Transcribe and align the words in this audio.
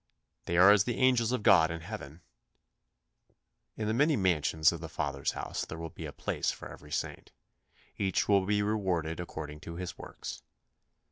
"They 0.45 0.57
are 0.57 0.71
as 0.71 0.85
the 0.85 0.97
angels 0.97 1.31
of 1.31 1.43
God 1.43 1.69
in 1.69 1.81
heaven." 1.81 2.21
In 3.77 3.87
the 3.87 3.93
many 3.93 4.15
mansions 4.15 4.71
of 4.71 4.81
the 4.81 4.89
Father's 4.89 5.33
house 5.33 5.63
there 5.63 5.77
will 5.77 5.91
be 5.91 6.07
a 6.07 6.11
place 6.11 6.49
for 6.49 6.67
every 6.69 6.91
saint. 6.91 7.31
Each 7.99 8.27
will 8.27 8.43
be 8.47 8.63
rewarded 8.63 9.19
according 9.19 9.59
to 9.59 9.75
his 9.75 9.99
works. 9.99 10.41